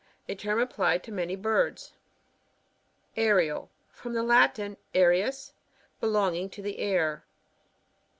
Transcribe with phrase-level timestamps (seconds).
[0.27, 1.93] A term applied to many birds.
[3.15, 5.51] Aerial.— From the Latin aeriua:
[6.01, 7.23] be longing to the air.